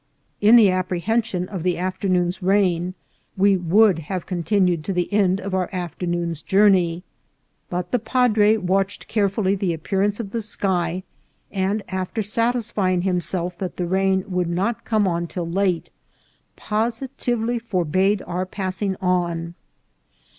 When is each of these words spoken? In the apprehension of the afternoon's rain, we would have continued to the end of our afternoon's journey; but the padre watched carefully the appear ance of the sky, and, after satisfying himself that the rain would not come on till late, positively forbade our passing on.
In 0.41 0.55
the 0.55 0.71
apprehension 0.71 1.47
of 1.47 1.61
the 1.61 1.77
afternoon's 1.77 2.41
rain, 2.41 2.95
we 3.37 3.55
would 3.55 3.99
have 3.99 4.25
continued 4.25 4.83
to 4.85 4.93
the 4.93 5.13
end 5.13 5.39
of 5.39 5.53
our 5.53 5.69
afternoon's 5.71 6.41
journey; 6.41 7.03
but 7.69 7.91
the 7.91 7.99
padre 7.99 8.57
watched 8.57 9.07
carefully 9.07 9.53
the 9.53 9.73
appear 9.75 10.01
ance 10.01 10.19
of 10.19 10.31
the 10.31 10.41
sky, 10.41 11.03
and, 11.51 11.83
after 11.87 12.23
satisfying 12.23 13.03
himself 13.03 13.59
that 13.59 13.75
the 13.75 13.85
rain 13.85 14.23
would 14.27 14.49
not 14.49 14.85
come 14.85 15.07
on 15.07 15.27
till 15.27 15.47
late, 15.47 15.91
positively 16.55 17.59
forbade 17.59 18.23
our 18.25 18.47
passing 18.47 18.95
on. 19.01 19.53